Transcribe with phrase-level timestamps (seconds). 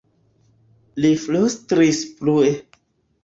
[1.03, 2.49] li flustris plue.